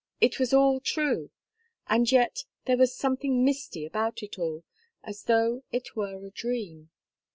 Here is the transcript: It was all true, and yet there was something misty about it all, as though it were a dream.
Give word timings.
It 0.19 0.39
was 0.39 0.51
all 0.51 0.79
true, 0.79 1.29
and 1.85 2.11
yet 2.11 2.45
there 2.65 2.75
was 2.75 2.91
something 2.97 3.45
misty 3.45 3.85
about 3.85 4.23
it 4.23 4.39
all, 4.39 4.63
as 5.03 5.25
though 5.25 5.61
it 5.71 5.95
were 5.95 6.25
a 6.25 6.31
dream. 6.31 6.89